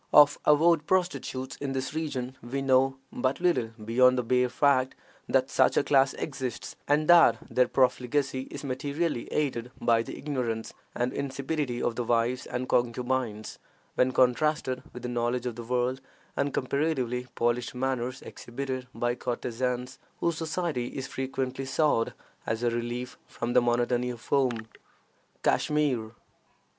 Of 0.11 0.39
avowed 0.45 0.87
prostitutes 0.87 1.57
in 1.57 1.73
this 1.73 1.93
region 1.93 2.35
we 2.41 2.63
know 2.63 2.97
but 3.13 3.39
little 3.39 3.69
beyond 3.85 4.17
the 4.17 4.23
bare 4.23 4.49
fact 4.49 4.95
that 5.29 5.51
such 5.51 5.77
a 5.77 5.83
class 5.83 6.15
exists, 6.15 6.75
and 6.87 7.07
that 7.07 7.37
their 7.51 7.67
profligacy 7.67 8.47
is 8.49 8.63
materially 8.63 9.27
aided 9.31 9.69
by 9.79 10.01
the 10.01 10.17
ignorance 10.17 10.73
and 10.95 11.13
insipidity 11.13 11.79
of 11.83 11.95
the 11.97 12.03
wives 12.03 12.47
and 12.47 12.67
concubines, 12.67 13.59
when 13.93 14.11
contrasted 14.11 14.81
with 14.91 15.03
the 15.03 15.07
knowledge 15.07 15.45
of 15.45 15.55
the 15.55 15.61
world 15.61 16.01
and 16.35 16.51
comparatively 16.51 17.27
polished 17.35 17.75
manners 17.75 18.23
exhibited 18.23 18.87
by 18.95 19.13
courtesans, 19.13 19.99
whose 20.19 20.35
society 20.35 20.87
is 20.87 21.05
frequently 21.05 21.65
sought 21.65 22.13
as 22.47 22.63
a 22.63 22.71
relief 22.71 23.19
from 23.27 23.53
the 23.53 23.61
monotony 23.61 24.09
of 24.09 24.25
home. 24.29 24.65
KASHMIR. 25.43 26.13